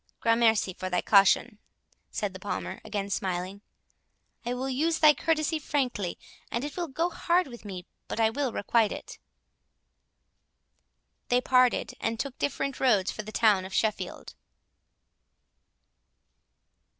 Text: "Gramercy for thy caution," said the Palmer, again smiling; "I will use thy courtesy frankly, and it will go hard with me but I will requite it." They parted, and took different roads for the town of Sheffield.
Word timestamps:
"Gramercy 0.19 0.73
for 0.73 0.89
thy 0.89 1.01
caution," 1.01 1.59
said 2.09 2.33
the 2.33 2.39
Palmer, 2.39 2.81
again 2.83 3.11
smiling; 3.11 3.61
"I 4.43 4.55
will 4.55 4.67
use 4.67 4.97
thy 4.97 5.13
courtesy 5.13 5.59
frankly, 5.59 6.17
and 6.51 6.63
it 6.63 6.75
will 6.75 6.87
go 6.87 7.11
hard 7.11 7.45
with 7.45 7.65
me 7.65 7.85
but 8.07 8.19
I 8.19 8.31
will 8.31 8.51
requite 8.51 8.91
it." 8.91 9.19
They 11.29 11.39
parted, 11.39 11.93
and 11.99 12.19
took 12.19 12.39
different 12.39 12.79
roads 12.79 13.11
for 13.11 13.21
the 13.21 13.31
town 13.31 13.63
of 13.63 13.75
Sheffield. 13.75 14.33